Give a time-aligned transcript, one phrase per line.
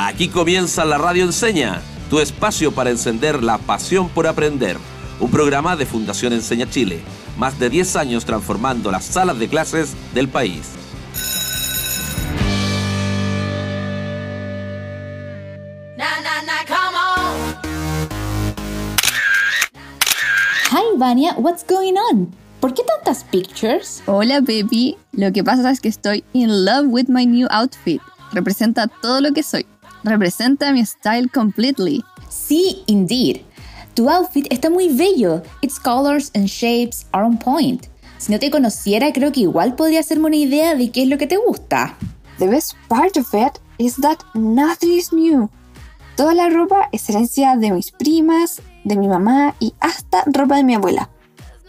[0.00, 4.76] Aquí comienza la Radio Enseña, tu espacio para encender la pasión por aprender.
[5.18, 7.00] Un programa de Fundación Enseña Chile,
[7.36, 10.68] más de 10 años transformando las salas de clases del país.
[20.70, 22.32] Hi Vania, what's going on?
[22.60, 24.00] ¿Por qué tantas pictures?
[24.06, 28.00] Hola baby, lo que pasa es que estoy in love with my new outfit.
[28.32, 29.66] Representa todo lo que soy.
[30.04, 32.04] Representa mi style completely.
[32.28, 33.42] Sí, indeed.
[33.94, 35.42] Tu outfit está muy bello.
[35.60, 37.86] Its colors and shapes are on point.
[38.18, 41.18] Si no te conociera, creo que igual podría hacerme una idea de qué es lo
[41.18, 41.96] que te gusta.
[42.38, 45.50] The best part of it is that nothing is new.
[46.16, 50.64] Toda la ropa es herencia de mis primas, de mi mamá y hasta ropa de
[50.64, 51.10] mi abuela.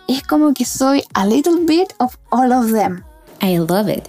[0.07, 3.03] Es como que soy a little bit of all of them.
[3.41, 4.07] I love it.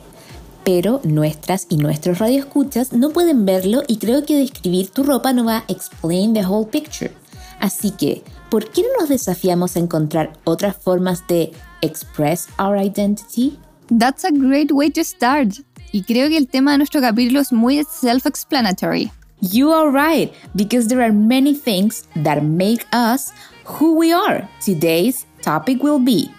[0.64, 5.44] Pero nuestras y nuestros radioescuchas no pueden verlo y creo que describir tu ropa no
[5.44, 7.12] va a explain the whole picture.
[7.60, 13.58] Así que, ¿por qué no nos desafiamos a encontrar otras formas de express our identity?
[13.88, 15.54] That's a great way to start.
[15.92, 19.10] Y creo que el tema de nuestro capítulo es muy self-explanatory.
[19.40, 23.32] You are right, because there are many things that make us
[23.64, 24.46] who we are.
[24.64, 26.30] Today's topic will be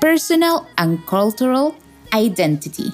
[0.00, 1.74] personal and cultural
[2.14, 2.92] identity.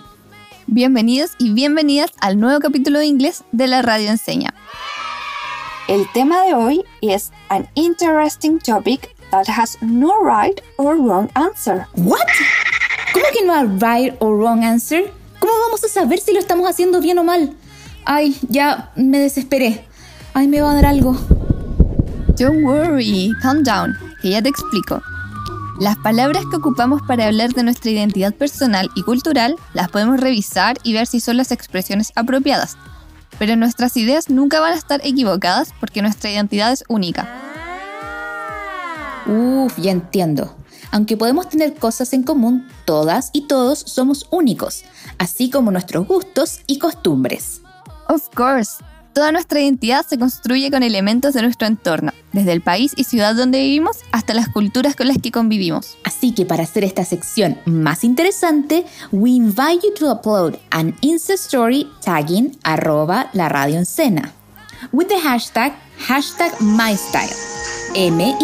[0.69, 4.55] Bienvenidos y bienvenidas al nuevo capítulo de inglés de la Radio Enseña.
[5.89, 11.87] El tema de hoy es an interesting topic that has no right or wrong answer.
[11.97, 12.21] What?
[13.13, 15.13] ¿Cómo que no hay right or wrong answer?
[15.41, 17.57] ¿Cómo vamos a saber si lo estamos haciendo bien o mal?
[18.05, 19.85] Ay, ya me desesperé.
[20.33, 21.17] Ay, me va a dar algo.
[22.39, 25.03] Don't worry, calm down, que ya te explico.
[25.83, 30.79] Las palabras que ocupamos para hablar de nuestra identidad personal y cultural las podemos revisar
[30.85, 32.77] y ver si son las expresiones apropiadas.
[33.37, 37.29] Pero nuestras ideas nunca van a estar equivocadas porque nuestra identidad es única.
[39.27, 40.55] Uf, ya entiendo.
[40.93, 44.85] Aunque podemos tener cosas en común, todas y todos somos únicos,
[45.19, 47.61] así como nuestros gustos y costumbres.
[48.09, 48.75] Of course,
[49.13, 53.35] toda nuestra identidad se construye con elementos de nuestro entorno, desde el país y ciudad
[53.35, 55.97] donde vivimos hasta las culturas con las que convivimos.
[56.05, 61.35] Así que para hacer esta sección más interesante, we invite you to upload an Insta
[61.35, 63.83] story tagging arroba la radio
[64.93, 67.31] with the hashtag hashtag MyStyle.
[67.95, 68.41] M-Y-S-T-Y-L-E.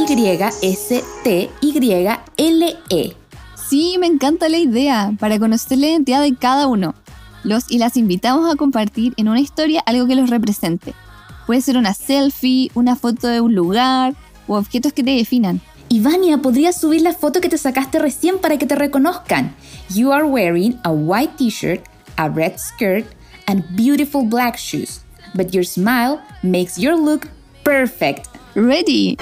[3.69, 6.95] Sí, me encanta la idea, para conocer la identidad de cada uno.
[7.45, 10.95] Los y las invitamos a compartir en una historia algo que los represente.
[11.47, 14.15] Puede ser una selfie, una foto de un lugar
[14.47, 15.61] o objetos que te definan.
[15.89, 19.55] Ivania, podrías subir la foto que te sacaste recién para que te reconozcan.
[19.95, 21.83] You are wearing a white t-shirt,
[22.17, 23.07] a red skirt,
[23.47, 25.01] and beautiful black shoes.
[25.35, 27.29] But your smile makes your look
[27.65, 28.29] perfect.
[28.55, 29.17] Ready.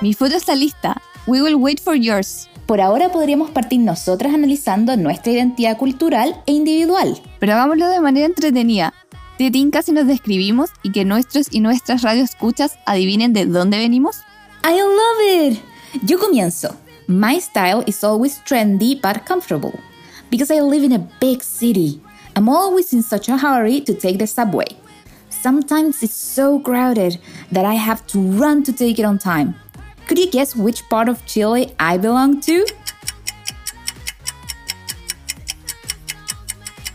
[0.00, 1.00] Mi foto está lista.
[1.26, 2.47] We will wait for yours.
[2.68, 7.18] Por ahora podríamos partir nosotras analizando nuestra identidad cultural e individual.
[7.38, 8.92] Pero hagámoslo de manera entretenida.
[9.38, 14.18] ¿Te tinca si nos describimos y que nuestros y nuestras radioescuchas adivinen de dónde venimos?
[14.64, 15.58] I love it!
[16.04, 16.76] Yo comienzo.
[17.06, 19.72] My style is always trendy but comfortable.
[20.30, 22.02] Because I live in a big city.
[22.36, 24.76] I'm always in such a hurry to take the subway.
[25.30, 27.18] Sometimes it's so crowded
[27.50, 29.54] that I have to run to take it on time.
[30.08, 32.66] Could you guess which part of Chile I belong to?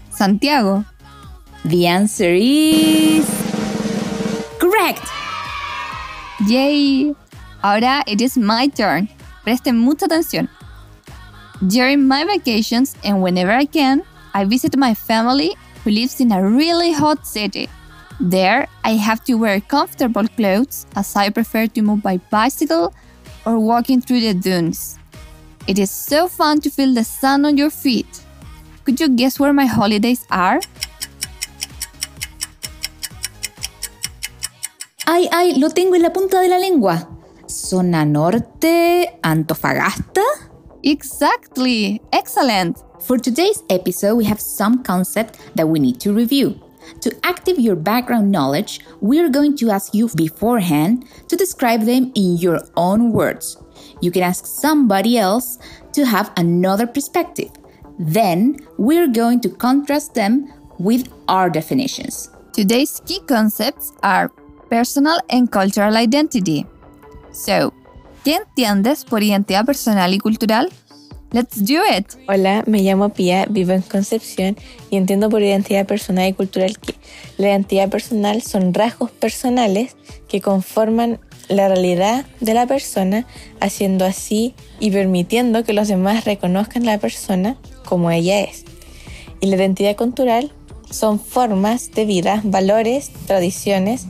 [0.10, 0.84] Santiago.
[1.64, 3.30] The answer is
[4.58, 5.06] correct.
[6.48, 7.14] Yay!
[7.62, 9.08] Ahora it is my turn.
[9.46, 10.50] Presten mucha atención.
[11.68, 14.02] During my vacations and whenever I can,
[14.34, 17.70] I visit my family who lives in a really hot city.
[18.20, 22.94] There, I have to wear comfortable clothes as I prefer to move by bicycle
[23.46, 24.98] or walking through the dunes.
[25.68, 28.22] It is so fun to feel the sun on your feet.
[28.84, 30.60] Could you guess where my holidays are?
[35.06, 37.08] Ay, ay, lo tengo en la punta de la lengua.
[37.48, 40.24] Zona Norte, Antofagasta?
[40.82, 42.02] Exactly!
[42.12, 42.78] Excellent!
[43.02, 46.60] For today's episode, we have some concept that we need to review.
[47.02, 52.38] To active your background knowledge, we're going to ask you beforehand to describe them in
[52.38, 53.58] your own words.
[54.02, 55.60] You can ask somebody else
[55.94, 57.52] to have another perspective.
[58.00, 62.30] Then, we're going to contrast them with our definitions.
[62.52, 64.30] Today's key concepts are
[64.70, 66.66] personal and cultural identity.
[67.32, 67.74] So,
[68.24, 70.72] ¿qué entiendes por identidad personal y cultural?
[71.34, 72.06] Let's do it.
[72.28, 74.56] Hola, me llamo Pia, vivo en Concepción
[74.92, 76.94] y entiendo por identidad personal y cultural que
[77.40, 79.96] la identidad personal son rasgos personales
[80.28, 81.20] que conforman
[81.50, 83.26] la realidad de la persona,
[83.60, 88.64] haciendo así y permitiendo que los demás reconozcan a la persona como ella es.
[89.40, 90.52] Y la identidad cultural
[90.92, 94.06] son formas de vida, valores, tradiciones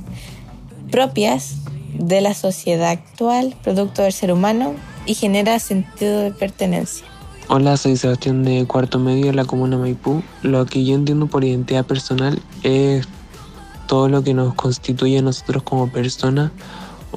[0.92, 1.56] propias
[1.94, 7.13] de la sociedad actual, producto del ser humano y genera sentido de pertenencia.
[7.50, 10.24] Hola, soy Sebastián de Cuarto Medio de la Comuna Maipú.
[10.44, 13.06] Lo que yo entiendo por identidad personal es
[13.86, 16.52] todo lo que nos constituye a nosotros como personas,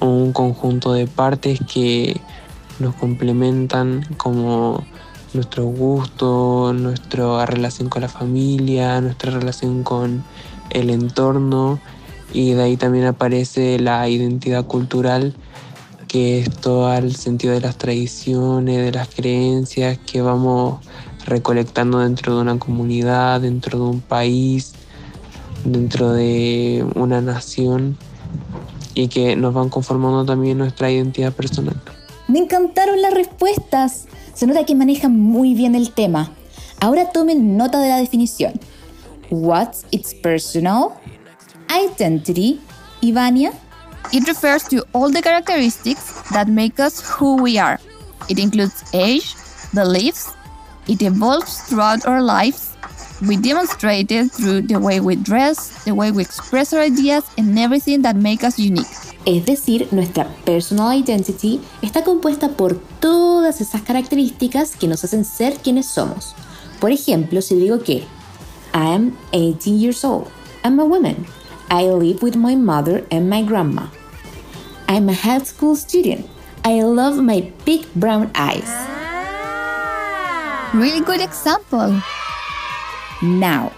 [0.00, 2.20] un conjunto de partes que
[2.80, 4.84] nos complementan como
[5.32, 10.24] nuestro gusto, nuestra relación con la familia, nuestra relación con
[10.70, 11.78] el entorno
[12.32, 15.36] y de ahí también aparece la identidad cultural
[16.08, 20.84] que es todo el sentido de las tradiciones, de las creencias que vamos
[21.26, 24.72] recolectando dentro de una comunidad, dentro de un país,
[25.64, 27.96] dentro de una nación
[28.94, 31.80] y que nos van conformando también nuestra identidad personal.
[32.28, 34.06] Me encantaron las respuestas.
[34.34, 36.30] Se nota que manejan muy bien el tema.
[36.80, 38.52] Ahora tomen nota de la definición.
[39.30, 40.90] What's its personal
[41.68, 42.60] identity,
[43.00, 43.52] Ivania?
[44.12, 47.78] It refers to all the characteristics that make us who we are.
[48.28, 49.34] It includes age,
[49.74, 50.32] beliefs,
[50.88, 52.76] it evolves throughout our lives.
[53.26, 57.58] We demonstrate it through the way we dress, the way we express our ideas, and
[57.58, 58.86] everything that makes us unique.
[59.24, 65.56] Es decir, nuestra personal identity está compuesta por todas esas características que nos hacen ser
[65.56, 66.34] quienes somos.
[66.78, 68.04] Por ejemplo, si digo que
[68.72, 70.28] I am 18 years old,
[70.62, 71.26] I'm a woman,
[71.70, 73.88] I live with my mother and my grandma.
[74.88, 76.28] I'm a high school student.
[76.64, 78.66] I love my big brown eyes.
[78.66, 80.70] Ah.
[80.74, 82.00] Really good example.
[83.22, 83.72] Now,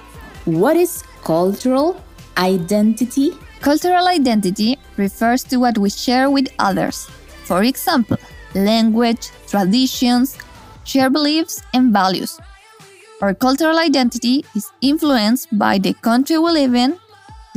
[0.45, 2.01] what is cultural
[2.37, 3.33] identity?
[3.61, 7.09] Cultural identity refers to what we share with others.
[7.45, 8.19] For example,
[8.55, 10.37] language, traditions,
[10.85, 12.39] shared beliefs, and values.
[13.23, 16.99] Our cultural identity is influenced by the country we live in,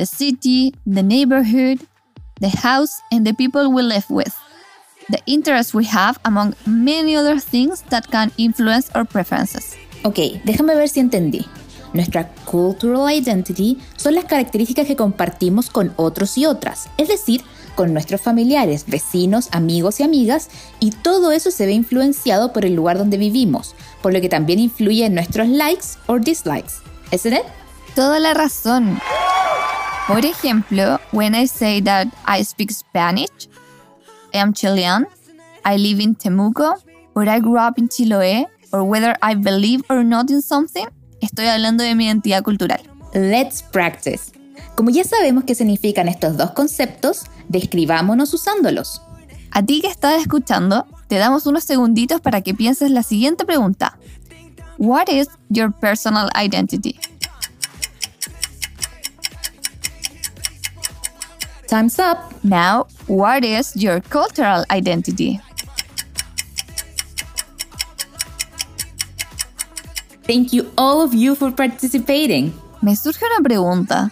[0.02, 1.80] the city, the neighborhood,
[2.40, 4.34] the house, and the people we live with.
[5.10, 9.76] The interests we have, among many other things that can influence our preferences.
[10.04, 11.46] Ok, déjame ver si entendí.
[11.94, 17.44] Nuestra cultural identity son las características que compartimos con otros y otras, es decir,
[17.76, 20.50] con nuestros familiares, vecinos, amigos y amigas,
[20.80, 24.58] y todo eso se ve influenciado por el lugar donde vivimos, por lo que también
[24.58, 26.74] influye en nuestros likes o dislikes.
[27.12, 27.46] ¿Isn't it?
[27.94, 28.98] Toda la razón.
[30.08, 33.48] Por ejemplo, when I say that I speak Spanish,
[34.34, 35.08] I am Chilean,
[35.64, 36.76] I live in Temuco,
[37.14, 40.88] or I grew up in Chiloé, or whether I believe or not in something,
[41.22, 42.82] estoy hablando de mi identidad cultural.
[43.14, 44.32] Let's practice.
[44.76, 49.02] Como ya sabemos qué significan estos dos conceptos, describámonos usándolos.
[49.52, 53.98] A ti que estás escuchando, te damos unos segunditos para que pienses la siguiente pregunta.
[54.78, 56.98] What is your personal identity?
[61.72, 62.34] Time's up.
[62.44, 65.40] Now, what is your cultural identity?
[70.28, 72.52] Thank you all of you for participating.
[72.82, 74.12] Me surge una pregunta.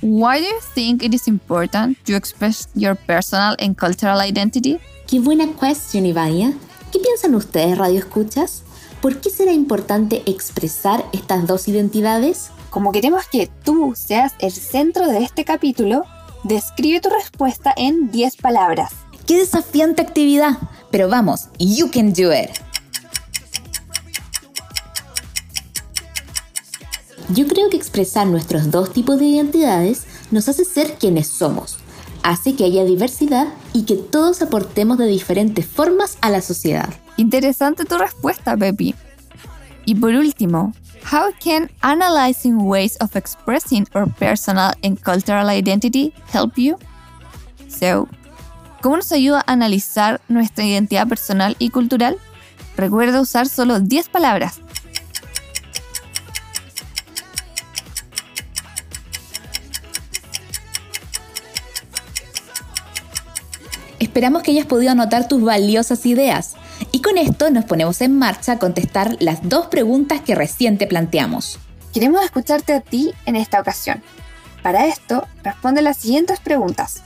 [0.00, 4.78] Why do you think it is important to express your personal and cultural identity?
[5.08, 6.54] Qué buena question, Ivania.
[6.92, 8.62] ¿Qué piensan ustedes, Radio Escuchas?
[9.02, 12.52] ¿Por qué será importante expresar estas dos identidades?
[12.70, 16.04] Como queremos que tú seas el centro de este capítulo,
[16.44, 18.92] describe tu respuesta en 10 palabras.
[19.26, 20.58] ¡Qué desafiante actividad!
[20.90, 22.50] Pero vamos, you can do it.
[27.32, 31.78] Yo creo que expresar nuestros dos tipos de identidades nos hace ser quienes somos,
[32.24, 36.88] hace que haya diversidad y que todos aportemos de diferentes formas a la sociedad.
[37.16, 38.96] Interesante tu respuesta, Pepi.
[39.84, 40.72] Y por último,
[41.04, 46.78] how can analyzing ways of expressing our personal and cultural identity help you?
[47.68, 48.08] So,
[48.82, 52.18] ¿cómo nos ayuda a analizar nuestra identidad personal y cultural?
[52.76, 54.60] Recuerda usar solo 10 palabras.
[63.98, 66.56] Esperamos que hayas podido anotar tus valiosas ideas.
[67.10, 71.58] Con esto nos ponemos en marcha a contestar las dos preguntas que recién te planteamos.
[71.92, 74.00] Queremos escucharte a ti en esta ocasión.
[74.62, 77.02] Para esto, responde las siguientes preguntas.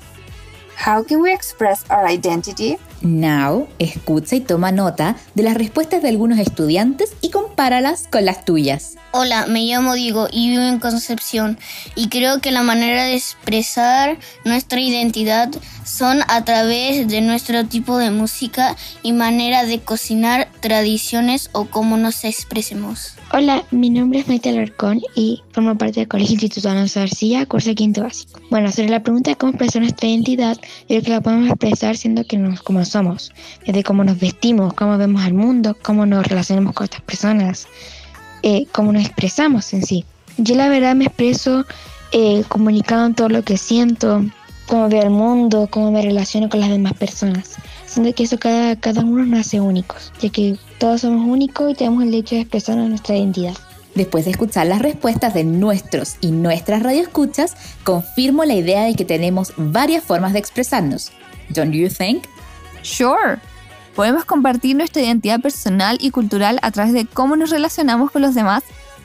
[0.87, 2.77] How can we express our identity?
[3.03, 8.45] Now, escucha y toma nota de las respuestas de algunos estudiantes y compáralas con las
[8.45, 8.97] tuyas.
[9.13, 11.59] Hola, me llamo Diego y vivo en Concepción
[11.95, 15.51] y creo que la manera de expresar nuestra identidad
[15.85, 21.97] son a través de nuestro tipo de música y manera de cocinar, tradiciones o cómo
[21.97, 23.15] nos expresemos.
[23.33, 27.75] Hola, mi nombre es Maite Alarcón y formo parte del Colegio Instituto Alonso García, curso
[27.75, 28.41] quinto básico.
[28.51, 31.97] Bueno, sobre la pregunta de cómo expresar nuestra identidad, yo creo que la podemos expresar
[31.97, 33.33] siendo que nos, como somos,
[33.67, 37.67] desde cómo nos vestimos, cómo vemos al mundo, cómo nos relacionamos con otras personas,
[38.43, 40.05] eh, cómo nos expresamos en sí.
[40.37, 41.65] Yo la verdad me expreso
[42.13, 44.25] eh, comunicando todo lo que siento,
[44.67, 47.57] cómo veo el mundo, cómo me relaciono con las demás personas.
[47.87, 51.75] Siento que eso cada, cada uno nos hace únicos, ya que todos somos únicos y
[51.75, 53.55] tenemos el derecho de expresar nuestra identidad.
[53.95, 59.05] Después de escuchar las respuestas de nuestros y nuestras radioescuchas, confirmo la idea de que
[59.05, 61.13] tenemos varias formas de expresarnos.
[61.51, 62.25] Don't you think?
[62.85, 63.41] Sure.
[63.97, 68.35] Podemos compartir nuestra identidad personal y cultural a través de cómo nos relacionamos con los
[68.35, 68.63] demás,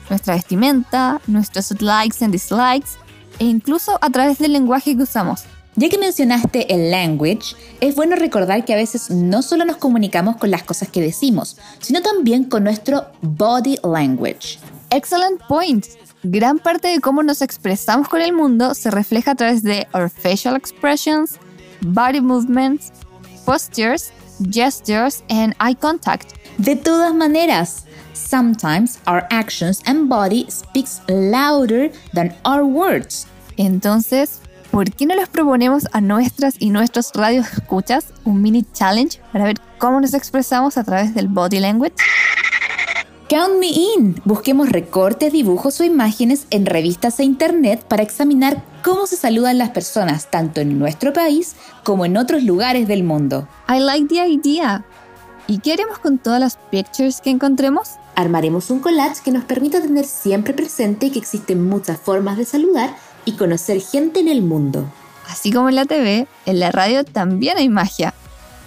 [0.08, 2.98] nuestra vestimenta, nuestros likes and dislikes,
[3.38, 5.44] e incluso a través del lenguaje que usamos.
[5.76, 10.36] Ya que mencionaste el language, es bueno recordar que a veces no solo nos comunicamos
[10.36, 14.58] con las cosas que decimos, sino también con nuestro body language.
[14.90, 15.86] Excellent point.
[16.24, 20.10] Gran parte de cómo nos expresamos con el mundo se refleja a través de our
[20.10, 21.38] facial expressions,
[21.80, 22.92] body movements,
[23.44, 24.12] postures,
[24.50, 26.34] gestures and eye contact.
[26.58, 33.26] De todas maneras, sometimes our actions and body speaks louder than our words.
[33.56, 39.20] Entonces, ¿por qué no les proponemos a nuestras y nuestros radios escuchas un mini challenge
[39.32, 41.94] para ver cómo nos expresamos a través del body language?
[43.30, 44.20] Count me in.
[44.24, 49.70] Busquemos recortes, dibujos o imágenes en revistas e internet para examinar cómo se saludan las
[49.70, 53.46] personas tanto en nuestro país como en otros lugares del mundo.
[53.68, 54.84] I like the idea.
[55.46, 57.90] ¿Y qué haremos con todas las pictures que encontremos?
[58.16, 62.96] Armaremos un collage que nos permita tener siempre presente que existen muchas formas de saludar
[63.24, 64.86] y conocer gente en el mundo.
[65.28, 68.12] Así como en la TV, en la radio también hay magia.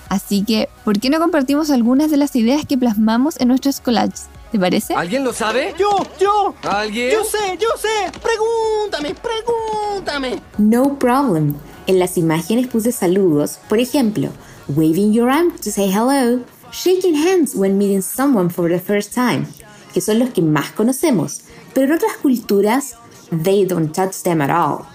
[0.07, 4.29] Así que, ¿por qué no compartimos algunas de las ideas que plasmamos en nuestros collages?
[4.53, 4.93] ¿Te parece?
[4.93, 5.73] ¿Alguien lo sabe?
[5.79, 6.53] Yo, yo.
[6.61, 7.09] ¿Alguien?
[7.09, 8.11] Yo sé, yo sé.
[8.21, 10.43] Pregúntame, pregúntame.
[10.59, 11.55] No problem.
[11.87, 14.29] En las imágenes puse saludos, por ejemplo,
[14.67, 19.47] waving your arm to say hello, shaking hands when meeting someone for the first time,
[19.91, 22.93] que son los que más conocemos, pero en otras culturas,
[23.31, 24.85] they don't touch them at all,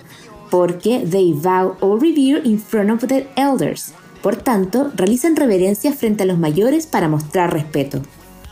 [0.52, 3.92] porque they vow or revere in front of their elders.
[4.22, 8.02] Por tanto, realizan reverencias frente a los mayores para mostrar respeto.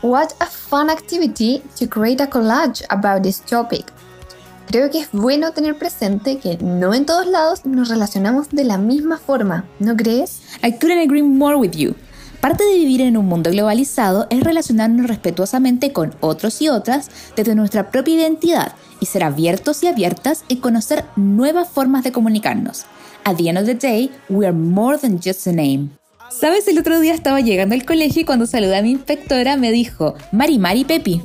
[0.03, 3.85] What a fun activity to create a collage about this topic.
[4.67, 8.77] Creo que es bueno tener presente que no en todos lados nos relacionamos de la
[8.77, 10.41] misma forma, ¿no crees?
[10.61, 11.95] I couldn't agree more with you.
[12.41, 17.55] Parte de vivir en un mundo globalizado es relacionarnos respetuosamente con otros y otras desde
[17.55, 22.85] nuestra propia identidad y ser abiertos y abiertas y conocer nuevas formas de comunicarnos.
[23.23, 25.89] At the end of the day, we are more than just a name.
[26.29, 26.67] ¿Sabes?
[26.67, 30.15] El otro día estaba llegando al colegio y cuando saludé a mi inspectora me dijo,
[30.31, 31.21] Mari Mari Pepi.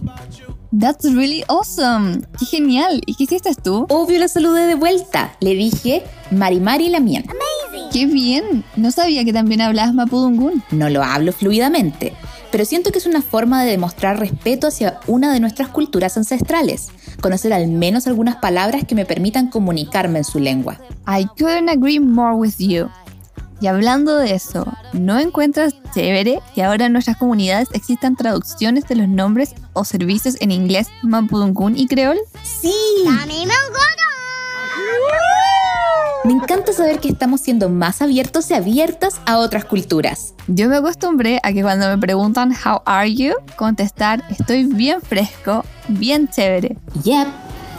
[0.78, 2.22] That's really awesome.
[2.38, 3.02] ¡Qué genial!
[3.04, 3.86] ¿Y qué hiciste tú?
[3.90, 5.36] Obvio la saludé de vuelta.
[5.40, 7.22] Le dije, Mari Mari la mía.
[7.92, 8.64] ¡Qué bien!
[8.76, 10.62] No sabía que también hablabas mapudungún.
[10.70, 12.14] No lo hablo fluidamente,
[12.50, 16.88] pero siento que es una forma de demostrar respeto hacia una de nuestras culturas ancestrales.
[17.20, 20.80] Conocer al menos algunas palabras que me permitan comunicarme en su lengua.
[21.06, 22.88] I couldn't agree more with you.
[23.62, 28.96] Y hablando de eso, ¿no encuentras chévere que ahora en nuestras comunidades existan traducciones de
[28.96, 32.18] los nombres o servicios en inglés, mapudungún y creol?
[32.42, 32.74] ¡Sí!
[36.24, 40.34] Me encanta saber que estamos siendo más abiertos y abiertas a otras culturas.
[40.48, 45.64] Yo me acostumbré a que cuando me preguntan How are you, contestar estoy bien fresco,
[45.86, 46.76] bien chévere.
[47.04, 47.28] Yep.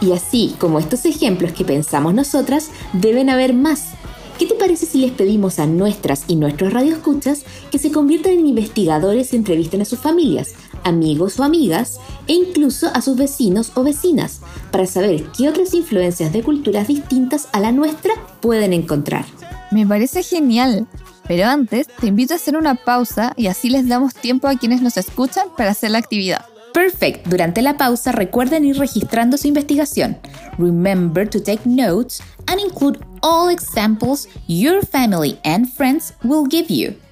[0.00, 3.92] Y así como estos ejemplos que pensamos nosotras, deben haber más.
[4.38, 8.46] ¿Qué te parece si les pedimos a nuestras y nuestros radioescuchas que se conviertan en
[8.48, 13.84] investigadores y entrevisten a sus familias, amigos o amigas e incluso a sus vecinos o
[13.84, 14.40] vecinas
[14.72, 19.24] para saber qué otras influencias de culturas distintas a la nuestra pueden encontrar?
[19.70, 20.88] Me parece genial.
[21.26, 24.82] Pero antes, te invito a hacer una pausa y así les damos tiempo a quienes
[24.82, 26.44] nos escuchan para hacer la actividad.
[26.74, 27.28] Perfect.
[27.28, 30.18] Durante la pausa recuerden ir registrando su investigación.
[30.58, 37.03] Remember to take notes and include all examples your family and friends will give you.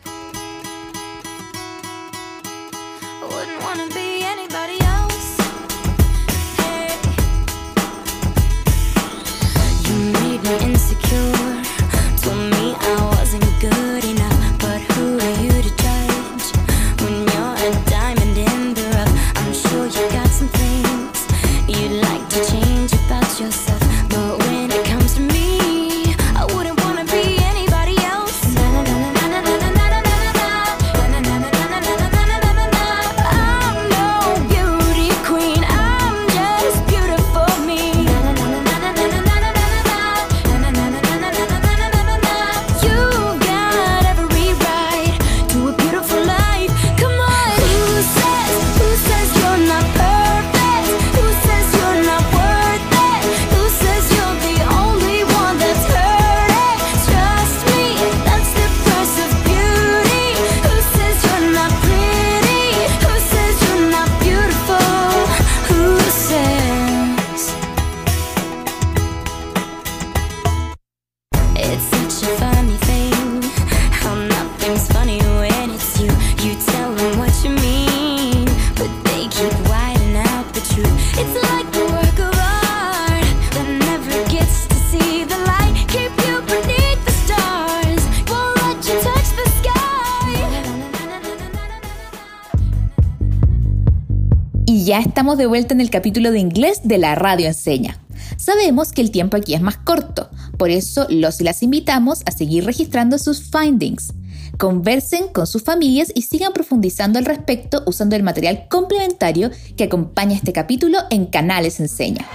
[94.72, 97.98] Y ya estamos de vuelta en el capítulo de inglés de la radio enseña.
[98.38, 102.30] Sabemos que el tiempo aquí es más corto, por eso los y las invitamos a
[102.30, 104.14] seguir registrando sus findings.
[104.56, 110.36] Conversen con sus familias y sigan profundizando al respecto usando el material complementario que acompaña
[110.36, 112.26] este capítulo en Canales Enseña.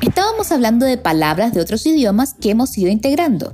[0.00, 3.52] Estábamos hablando de palabras de otros idiomas que hemos ido integrando.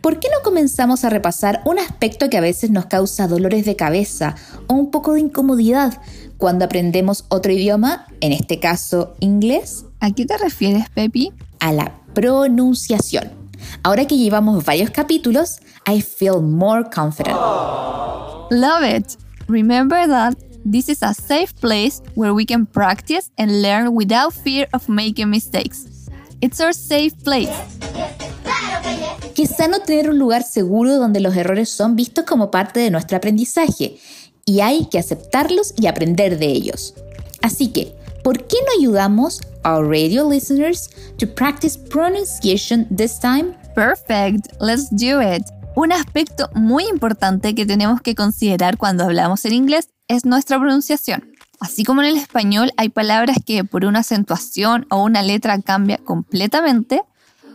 [0.00, 3.76] ¿Por qué no comenzamos a repasar un aspecto que a veces nos causa dolores de
[3.76, 4.34] cabeza
[4.66, 6.00] o un poco de incomodidad
[6.38, 9.84] cuando aprendemos otro idioma, en este caso inglés?
[10.00, 11.32] ¿A qué te refieres, Pepi?
[11.58, 13.30] A la pronunciación.
[13.82, 17.36] Ahora que llevamos varios capítulos, I feel more confident.
[18.50, 19.18] Love it!
[19.48, 24.66] Remember that this is a safe place where we can practice and learn without fear
[24.72, 26.08] of making mistakes.
[26.40, 27.50] It's our safe place.
[28.39, 28.39] Que
[29.42, 33.16] es sano tener un lugar seguro donde los errores son vistos como parte de nuestro
[33.16, 33.96] aprendizaje
[34.44, 36.94] y hay que aceptarlos y aprender de ellos.
[37.42, 43.54] Así que, ¿por qué no ayudamos a our radio listeners to practice pronunciation this time?
[43.74, 45.42] Perfect, let's do it.
[45.76, 51.32] Un aspecto muy importante que tenemos que considerar cuando hablamos en inglés es nuestra pronunciación.
[51.60, 55.98] Así como en el español hay palabras que por una acentuación o una letra cambia
[55.98, 57.02] completamente,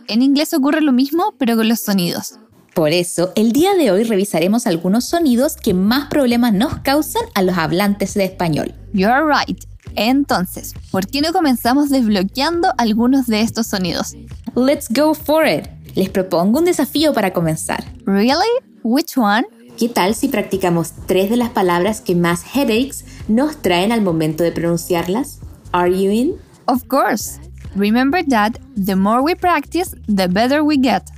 [0.08, 2.38] en inglés ocurre lo mismo pero con los sonidos.
[2.74, 7.40] Por eso, el día de hoy revisaremos algunos sonidos que más problemas nos causan a
[7.40, 8.74] los hablantes de español.
[8.92, 9.58] You're right.
[9.94, 14.14] Entonces, ¿por qué no comenzamos desbloqueando algunos de estos sonidos?
[14.54, 15.68] Let's go for it.
[15.94, 17.82] Les propongo un desafío para comenzar.
[18.04, 18.46] Really?
[18.82, 19.46] Which one?
[19.78, 24.44] ¿Qué tal si practicamos tres de las palabras que más headaches nos traen al momento
[24.44, 25.40] de pronunciarlas?
[25.72, 26.34] Are you in?
[26.66, 27.40] Of course.
[27.76, 31.10] Remember that the more we practice, the better we get.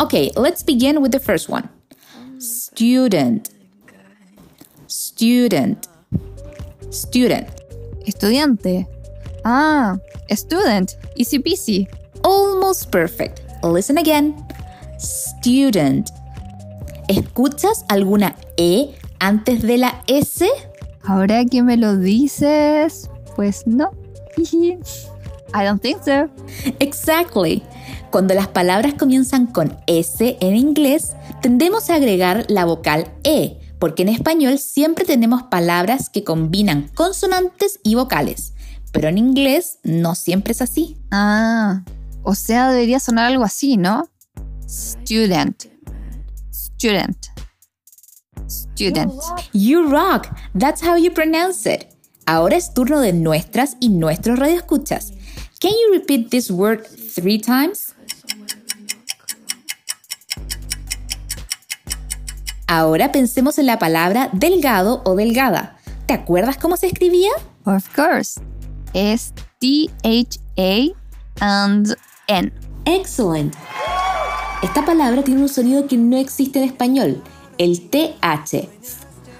[0.00, 1.68] Okay, let's begin with the first one.
[2.38, 3.48] Student.
[4.86, 5.88] Student.
[6.90, 7.48] Student.
[8.06, 8.86] Estudiante.
[9.44, 9.96] Ah,
[10.30, 10.96] student.
[11.16, 11.88] Easy peasy.
[12.22, 13.40] Almost perfect.
[13.62, 14.36] Listen again.
[14.98, 16.10] Student.
[17.08, 20.46] ¿Escuchas alguna E antes de la S?
[21.02, 23.90] Ahora que me lo dices, pues no.
[25.54, 26.28] I don't think so.
[26.80, 27.62] Exactly.
[28.10, 31.12] Cuando las palabras comienzan con S en inglés,
[31.42, 37.78] tendemos a agregar la vocal E, porque en español siempre tenemos palabras que combinan consonantes
[37.84, 38.54] y vocales,
[38.92, 40.96] pero en inglés no siempre es así.
[41.10, 41.84] Ah,
[42.22, 44.08] o sea, debería sonar algo así, ¿no?
[44.66, 45.64] Student.
[46.50, 47.26] Student.
[48.48, 49.12] Student.
[49.52, 50.28] You rock.
[50.58, 51.86] That's how you pronounce it.
[52.26, 55.12] Ahora es turno de nuestras y nuestros radioescuchas.
[55.64, 57.94] Can you repeat this word three times?
[62.66, 65.78] Ahora pensemos en la palabra delgado o delgada.
[66.04, 67.30] ¿Te acuerdas cómo se escribía?
[67.64, 68.38] Of course.
[68.92, 70.92] Es T-H-A
[71.40, 71.96] and
[72.28, 72.52] N.
[72.84, 73.54] Excellent.
[74.62, 77.22] Esta palabra tiene un sonido que no existe en español,
[77.56, 78.68] el TH,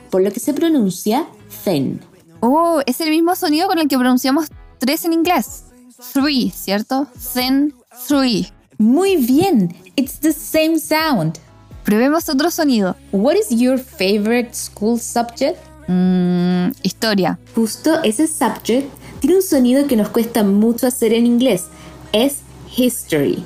[0.09, 1.27] por lo que se pronuncia
[1.67, 2.01] thin.
[2.41, 4.47] Oh, es el mismo sonido con el que pronunciamos
[4.79, 5.64] tres en inglés.
[6.13, 7.07] Three, ¿cierto?
[7.35, 7.75] Thin,
[8.09, 8.49] three.
[8.79, 11.39] Muy bien, it's the same sound.
[11.85, 12.97] Probemos otro sonido.
[13.13, 15.59] What is your favorite school subject?
[15.87, 17.39] Mm, historia.
[17.55, 18.89] Justo ese subject
[19.21, 21.65] tiene un sonido que nos cuesta mucho hacer en inglés.
[22.13, 22.39] Es
[22.77, 23.45] history.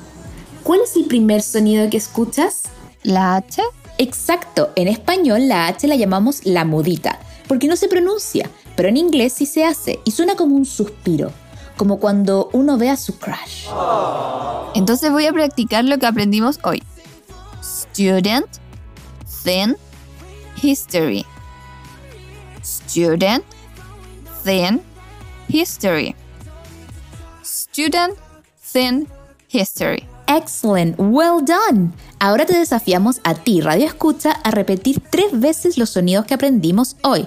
[0.62, 2.64] ¿Cuál es el primer sonido que escuchas?
[3.02, 3.62] ¿La H?
[3.98, 8.96] Exacto, en español la H la llamamos la mudita, porque no se pronuncia, pero en
[8.96, 11.32] inglés sí se hace y suena como un suspiro,
[11.78, 13.68] como cuando uno ve a su crush.
[14.74, 16.82] Entonces voy a practicar lo que aprendimos hoy.
[17.62, 18.46] Student,
[19.42, 19.78] thin,
[20.62, 21.24] history.
[22.62, 23.42] Student,
[24.44, 24.82] thin,
[25.48, 26.14] history.
[27.42, 28.14] Student,
[28.72, 29.08] thin,
[29.50, 30.06] history.
[30.26, 31.92] Excellent, well done.
[32.18, 36.96] Ahora te desafiamos a ti, Radio Escucha, a repetir tres veces los sonidos que aprendimos
[37.02, 37.26] hoy.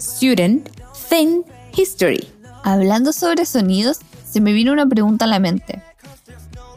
[0.00, 0.70] Student,
[1.10, 1.44] thin,
[1.76, 2.39] history.
[2.62, 3.98] Hablando sobre sonidos,
[4.30, 5.82] se me vino una pregunta a la mente.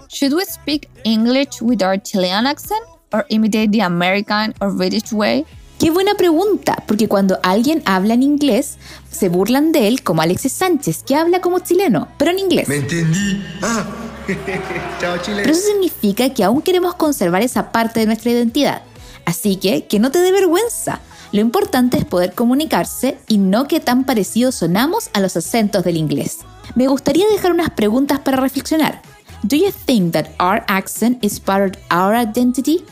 [0.09, 5.45] Should we speak English with our Chilean accent or imitate the American or British way?
[5.79, 8.77] Qué buena pregunta, porque cuando alguien habla en inglés,
[9.11, 12.69] se burlan de él como Alexis Sánchez, que habla como chileno, pero en inglés.
[12.69, 13.43] ¿Me entendí?
[13.61, 13.83] Ah,
[15.01, 15.41] Chao, Chile.
[15.41, 18.81] Pero eso significa que aún queremos conservar esa parte de nuestra identidad.
[19.25, 21.01] Así que, que no te dé vergüenza.
[21.33, 25.97] Lo importante es poder comunicarse y no que tan parecidos sonamos a los acentos del
[25.97, 26.41] inglés.
[26.75, 29.01] Me gustaría dejar unas preguntas para reflexionar.
[29.41, 32.85] Do you think that our accent is part of our identity?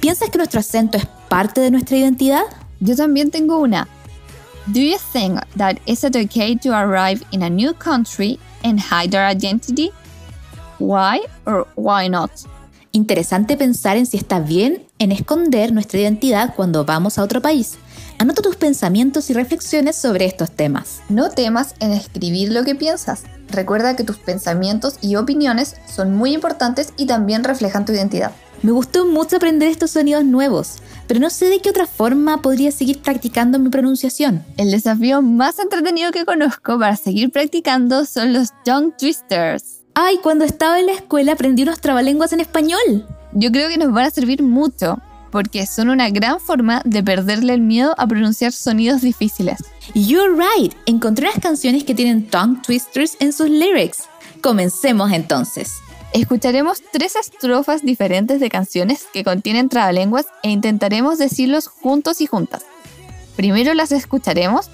[0.00, 2.42] ¿Piensas que nuestro acento es parte de nuestra identidad?
[2.80, 3.86] Yo también tengo una.
[4.66, 9.16] Do you think that is it okay to arrive in a new country and hide
[9.16, 9.92] our identity?
[10.80, 12.32] Why or why not?
[12.90, 17.78] Interesante pensar en si está bien en esconder nuestra identidad cuando vamos a otro país.
[18.18, 21.00] Anota tus pensamientos y reflexiones sobre estos temas.
[21.08, 23.24] No temas en escribir lo que piensas.
[23.48, 28.32] Recuerda que tus pensamientos y opiniones son muy importantes y también reflejan tu identidad.
[28.62, 32.70] Me gustó mucho aprender estos sonidos nuevos, pero no sé de qué otra forma podría
[32.72, 34.42] seguir practicando mi pronunciación.
[34.56, 39.82] El desafío más entretenido que conozco para seguir practicando son los tongue twisters.
[39.94, 43.06] Ay, cuando estaba en la escuela aprendí unos trabalenguas en español.
[43.32, 44.98] Yo creo que nos van a servir mucho,
[45.34, 49.64] porque son una gran forma de perderle el miedo a pronunciar sonidos difíciles.
[49.92, 54.04] You're right, encontré unas canciones que tienen tongue twisters en sus lyrics.
[54.40, 55.72] Comencemos entonces.
[56.12, 62.62] Escucharemos tres estrofas diferentes de canciones que contienen trabalenguas e intentaremos decirlos juntos y juntas.
[63.34, 64.70] Primero las escucharemos,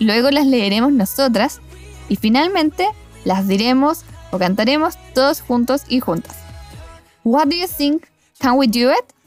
[0.00, 1.60] luego las leeremos nosotras
[2.08, 2.88] y finalmente
[3.24, 4.00] las diremos
[4.32, 6.34] o cantaremos todos juntos y juntas.
[7.22, 8.06] What do you think?
[8.40, 9.19] Can we do it?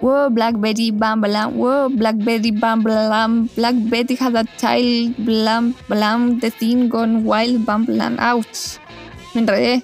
[0.00, 1.58] Whoa, Black Betty, bam, blam.
[1.58, 3.50] Whoa, Black Betty, bam, blam.
[3.56, 6.38] Black Betty had a child, blam, blam.
[6.38, 8.16] The thing gone wild, bam, blam.
[8.20, 8.78] Ouch.
[9.34, 9.82] Me enredé.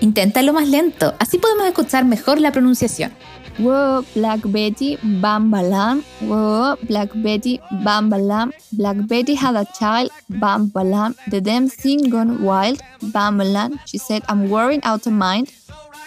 [0.00, 3.12] Inténtalo más lento, así podemos escuchar mejor la pronunciación.
[3.58, 6.02] Whoa, Black Betty, bam, blam.
[6.20, 8.52] Whoa, Black Betty, bam, blam.
[8.72, 11.14] Black Betty had a child, bam, blam.
[11.30, 12.82] The damn thing gone wild,
[13.14, 13.78] bam, blam.
[13.86, 15.52] She said, I'm worrying out of mind.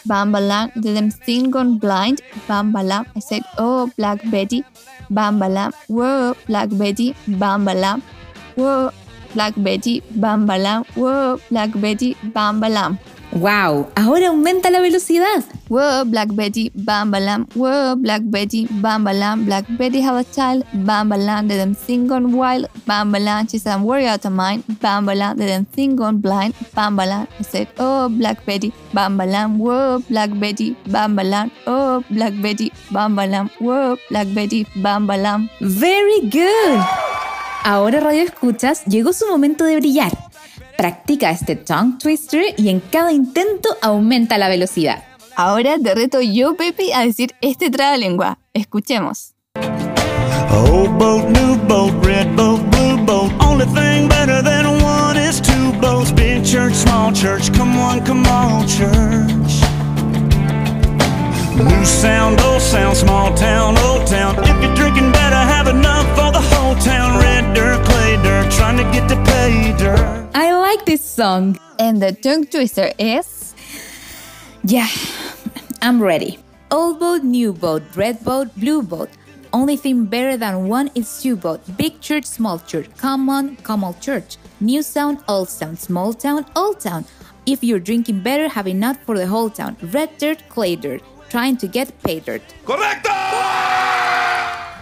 [0.06, 0.72] Bam, blam.
[0.76, 3.06] The damn thing gone blind, bam, blam.
[3.16, 4.64] I said, oh, Black Betty,
[5.10, 5.72] bam, blam.
[5.88, 8.02] Whoa, Black Betty, bam, blam.
[8.56, 8.92] Whoa,
[9.34, 10.84] Black Betty, bam, blam.
[10.96, 12.98] Whoa, Black Betty, bam, blam.
[13.32, 13.88] ¡Wow!
[13.96, 15.44] Ahora aumenta la velocidad.
[15.70, 17.46] Whoa, Black Betty, bam balam.
[17.54, 19.46] Whoa, Black Betty, bam balam.
[19.46, 21.48] Black Betty have a child, bam balam.
[21.48, 23.48] The damn thing gone wild, bam balam.
[23.50, 25.38] She said, I'm worried out of mind, bam balam.
[25.38, 27.28] The damn thing gone blind, bam balam.
[27.40, 29.58] I said, oh, Black Betty, bam balam.
[29.58, 31.52] Whoa, Black Betty, bam balam.
[31.68, 33.52] Oh, Black Betty, bam balam.
[33.60, 35.50] Whoa, Black Betty, bam balam.
[35.62, 36.82] Very good.
[37.64, 40.12] Ahora Radio Escuchas, llegó su momento de brillar.
[40.80, 45.04] Practica este tongue twister y en cada intento aumenta la velocidad.
[45.36, 48.38] Ahora te reto yo, Pepe, a decir este trabalengua.
[48.54, 49.34] Escuchemos.
[50.54, 53.30] Old boat, new boat, red boat, blue boat.
[53.42, 56.14] Only thing better than one is two boats.
[56.14, 57.52] Big church, small church.
[57.58, 59.60] Come on, come on, church.
[61.58, 64.38] New sound, old sound, small town, old town.
[64.44, 67.20] If you're drinking, better have enough for the whole town.
[67.20, 67.86] Red dirt,
[68.52, 70.30] trying to get to pay dirt.
[70.34, 71.60] I like this song.
[71.80, 73.54] And the tongue twister is.
[74.64, 74.90] Yeah,
[75.82, 76.40] I'm ready.
[76.72, 79.10] Old boat, new boat, red boat, blue boat.
[79.52, 81.62] Only thing better than one is two boat.
[81.78, 82.90] Big church, small church.
[82.98, 84.38] Come on, come on, church.
[84.60, 85.80] New sound, old sound.
[85.80, 87.06] Small town, old town.
[87.46, 89.78] If you're drinking better, have enough for the whole town.
[89.82, 91.02] Red dirt, clay dirt.
[91.30, 92.44] Trying to get pay dirt.
[92.66, 93.39] ¡Correcto!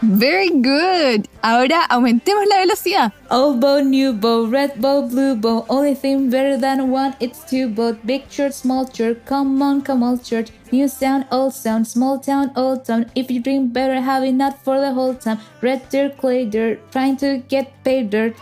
[0.02, 1.26] Very good.
[1.42, 3.14] Ahora aumentemos la velocidad.
[3.32, 5.66] Old boat, new boat, red boat, blue boat.
[5.70, 7.98] Only thing better than one, it's two boat.
[8.04, 9.18] Big church, small church.
[9.26, 10.52] Come on, come on, church.
[10.72, 11.88] New sound, old sound.
[11.88, 13.08] Small town, old town.
[13.16, 15.40] If you drink better, have enough for the whole town.
[15.62, 16.80] Red dirt, clay dirt.
[16.92, 18.36] Trying to get paid dirt.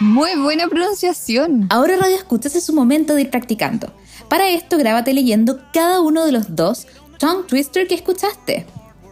[0.00, 1.66] Muy buena pronunciación.
[1.68, 3.92] Ahora Radio Escuchas es su momento de ir practicando.
[4.30, 6.86] Para esto, grábate leyendo cada uno de los dos
[7.18, 8.64] tongue twister que escuchaste.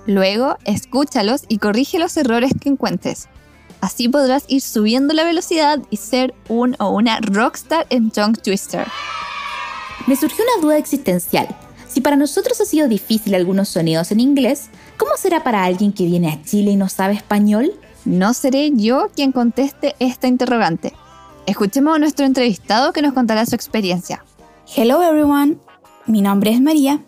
[0.08, 3.28] Luego, escúchalos y corrige los errores que encuentres.
[3.82, 8.86] Así podrás ir subiendo la velocidad y ser un o una rockstar en Tongue Twister.
[10.06, 11.46] Me surgió una duda existencial.
[11.86, 16.06] Si para nosotros ha sido difícil algunos sonidos en inglés, ¿cómo será para alguien que
[16.06, 17.74] viene a Chile y no sabe español?
[18.06, 20.94] No seré yo quien conteste esta interrogante.
[21.44, 24.24] Escuchemos a nuestro entrevistado que nos contará su experiencia.
[24.74, 25.58] Hello everyone,
[26.06, 27.02] mi nombre es María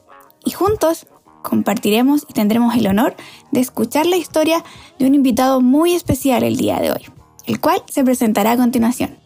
[0.44, 1.06] y juntos
[1.42, 3.14] compartiremos y tendremos el honor
[3.50, 4.64] de escuchar la historia
[4.98, 7.02] de un invitado muy especial el día de hoy,
[7.46, 9.16] el cual se presentará a continuación.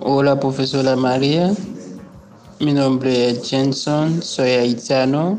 [0.00, 1.52] Hola, profesora María.
[2.60, 5.38] Mi nombre es Jenson, soy haitiano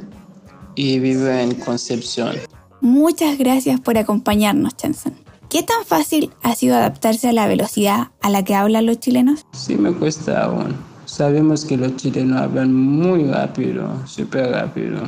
[0.76, 2.36] y vivo en Concepción.
[2.82, 5.14] Muchas gracias por acompañarnos, Chanson.
[5.50, 9.46] ¿Qué tan fácil ha sido adaptarse a la velocidad a la que hablan los chilenos?
[9.54, 10.76] Sí me cuesta aún.
[11.06, 15.04] Sabemos que los chilenos hablan muy rápido, súper rápido.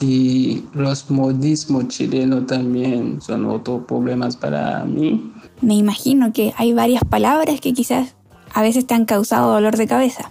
[0.00, 5.32] Y los modismos chilenos también son otros problemas para mí.
[5.60, 8.14] Me imagino que hay varias palabras que quizás
[8.52, 10.30] a veces te han causado dolor de cabeza.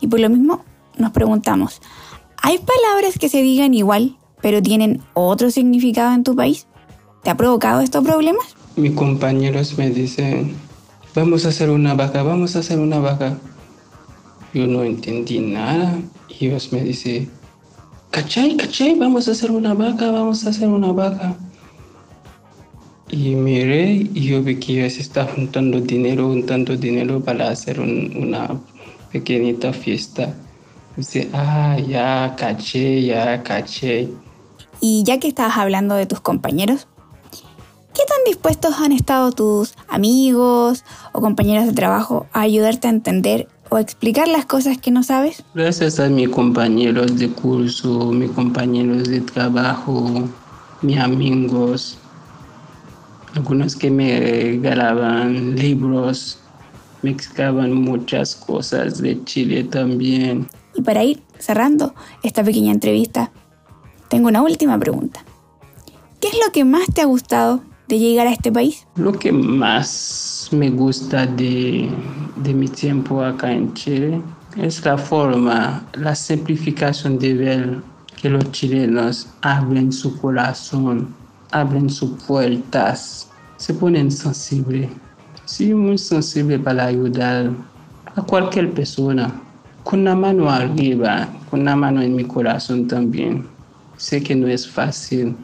[0.00, 0.64] Y por lo mismo
[0.98, 1.80] nos preguntamos,
[2.42, 6.66] ¿hay palabras que se digan igual pero tienen otro significado en tu país?
[7.22, 8.54] ¿Te ha provocado estos problemas?
[8.76, 10.54] Mis compañeros me dicen,
[11.14, 13.38] vamos a hacer una vaca, vamos a hacer una vaca.
[14.52, 15.98] Yo no entendí nada.
[16.28, 17.30] Y ellos me dicen,
[18.14, 18.94] ¿cachai, cachai?
[18.94, 21.34] Vamos a hacer una vaca, vamos a hacer una vaca.
[23.10, 28.12] Y miré y yo vi que ellos estaban juntando dinero, juntando dinero para hacer un-
[28.16, 28.60] una
[29.12, 30.32] pequeñita fiesta.
[30.96, 34.08] Dice, ah, ya, caché, ya, caché.
[34.80, 36.86] Y ya que estabas hablando de tus compañeros,
[37.94, 43.48] ¿qué tan dispuestos han estado tus amigos o compañeros de trabajo a ayudarte a entender
[43.74, 45.42] o explicar las cosas que no sabes?
[45.52, 50.28] Gracias a mis compañeros de curso, mis compañeros de trabajo,
[50.80, 51.98] mis amigos,
[53.34, 56.38] algunos que me regalaban libros,
[57.02, 60.48] me explicaban muchas cosas de Chile también.
[60.76, 63.32] Y para ir cerrando esta pequeña entrevista,
[64.06, 65.24] tengo una última pregunta.
[66.20, 68.86] ¿Qué es lo que más te ha gustado de llegar a este país?
[68.94, 69.88] Lo que más
[70.54, 71.88] me gusta de,
[72.36, 74.20] de mi tiempo acá en Chile
[74.56, 77.78] es la forma, la simplificación de ver
[78.20, 81.08] que los chilenos abren su corazón,
[81.50, 84.88] abren sus puertas, se ponen sensibles.
[85.44, 87.50] Sí, muy sensible para ayudar
[88.14, 89.32] a cualquier persona.
[89.82, 93.46] Con una mano arriba, con una mano en mi corazón también.
[93.96, 95.36] Sé que no es fácil,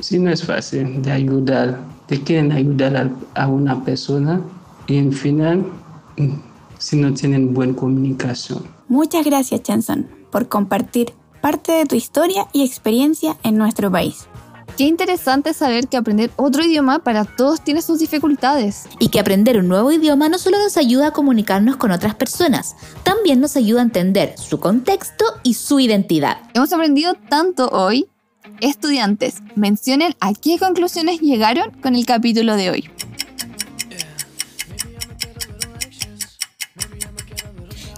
[0.00, 4.40] Sí, no es fácil de ayudar, de quieren ayudar a, a una persona
[4.86, 5.64] y en final,
[6.16, 6.30] mm,
[6.78, 8.64] si no tienen buena comunicación.
[8.88, 14.26] Muchas gracias, Chanson, por compartir parte de tu historia y experiencia en nuestro país.
[14.76, 18.86] Qué interesante saber que aprender otro idioma para todos tiene sus dificultades.
[18.98, 22.74] Y que aprender un nuevo idioma no solo nos ayuda a comunicarnos con otras personas,
[23.02, 26.38] también nos ayuda a entender su contexto y su identidad.
[26.54, 28.08] Hemos aprendido tanto hoy.
[28.60, 32.90] Estudiantes, mencionen a qué conclusiones llegaron con el capítulo de hoy.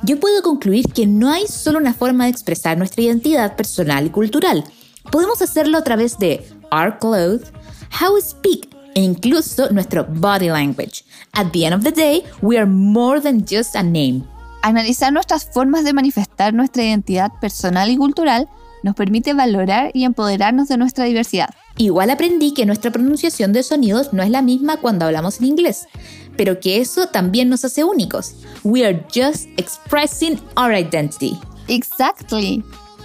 [0.04, 4.10] Yo puedo concluir que no hay solo una forma de expresar nuestra identidad personal y
[4.10, 4.64] cultural.
[5.10, 7.52] Podemos hacerlo a través de our clothes,
[8.00, 11.04] how we speak e incluso nuestro body language.
[11.32, 14.24] At the end of the day, we are more than just a name.
[14.62, 18.48] Analizar nuestras formas de manifestar nuestra identidad personal y cultural
[18.84, 21.48] nos permite valorar y empoderarnos de nuestra diversidad.
[21.78, 25.88] Igual aprendí que nuestra pronunciación de sonidos no es la misma cuando hablamos en inglés,
[26.36, 28.34] pero que eso también nos hace únicos.
[28.62, 31.38] We are just expressing our identity.
[31.66, 32.62] Exactly.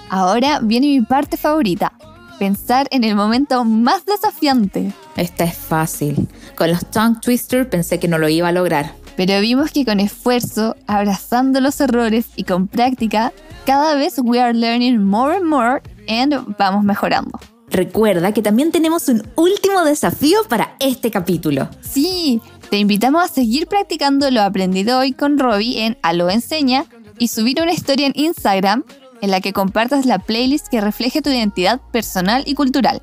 [0.09, 1.93] Ahora viene mi parte favorita,
[2.39, 4.91] pensar en el momento más desafiante.
[5.15, 6.27] Esta es fácil.
[6.55, 8.93] Con los tongue twisters pensé que no lo iba a lograr.
[9.19, 13.34] Pero vimos que con esfuerzo, abrazando los errores y con práctica,
[13.65, 17.38] cada vez we are learning more and more and vamos mejorando.
[17.69, 21.67] Recuerda que también tenemos un último desafío para este capítulo.
[21.82, 26.86] Sí, te invitamos a seguir practicando lo aprendido hoy con Robbie en Alo Enseña
[27.17, 28.86] y subir una historia en Instagram
[29.19, 33.01] en la que compartas la playlist que refleje tu identidad personal y cultural.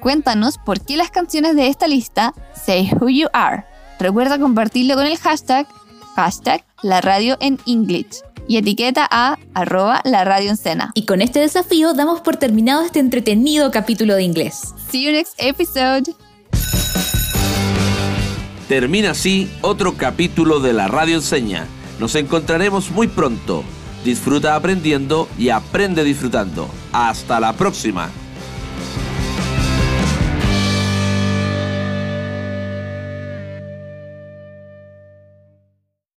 [0.00, 3.75] Cuéntanos por qué las canciones de esta lista Say Who You Are.
[3.98, 5.66] Recuerda compartirlo con el hashtag,
[6.14, 10.90] hashtag la radio en English y etiqueta a arroba la radio en.
[10.94, 14.74] Y con este desafío damos por terminado este entretenido capítulo de inglés.
[14.90, 16.14] See you next episode.
[18.68, 21.66] Termina así otro capítulo de la Radio Enseña.
[22.00, 23.64] Nos encontraremos muy pronto.
[24.04, 26.68] Disfruta aprendiendo y aprende disfrutando.
[26.92, 28.10] Hasta la próxima.